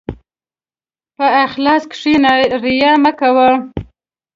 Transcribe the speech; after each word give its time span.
په 1.15 1.25
اخلاص 1.45 1.83
کښېنه، 1.91 2.33
ریا 2.63 2.91
مه 3.03 3.11
کوه. 3.19 3.49